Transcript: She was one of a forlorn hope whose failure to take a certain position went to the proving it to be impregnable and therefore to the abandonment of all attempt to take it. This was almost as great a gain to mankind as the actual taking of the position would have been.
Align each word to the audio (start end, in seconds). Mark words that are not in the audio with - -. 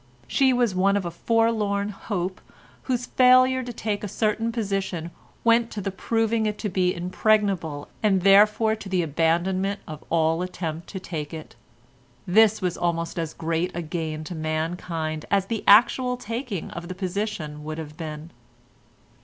She 0.27 0.51
was 0.51 0.73
one 0.73 0.97
of 0.97 1.05
a 1.05 1.11
forlorn 1.11 1.89
hope 1.89 2.41
whose 2.85 3.05
failure 3.05 3.61
to 3.61 3.71
take 3.71 4.03
a 4.03 4.07
certain 4.07 4.51
position 4.51 5.11
went 5.43 5.69
to 5.69 5.79
the 5.79 5.91
proving 5.91 6.47
it 6.47 6.57
to 6.57 6.69
be 6.69 6.91
impregnable 6.95 7.87
and 8.01 8.23
therefore 8.23 8.75
to 8.77 8.89
the 8.89 9.03
abandonment 9.03 9.79
of 9.87 10.03
all 10.09 10.41
attempt 10.41 10.87
to 10.87 10.99
take 10.99 11.35
it. 11.35 11.55
This 12.25 12.63
was 12.63 12.77
almost 12.79 13.19
as 13.19 13.35
great 13.35 13.69
a 13.75 13.83
gain 13.83 14.23
to 14.23 14.33
mankind 14.33 15.25
as 15.29 15.45
the 15.45 15.63
actual 15.67 16.17
taking 16.17 16.71
of 16.71 16.87
the 16.87 16.95
position 16.95 17.63
would 17.63 17.77
have 17.77 17.95
been. 17.95 18.31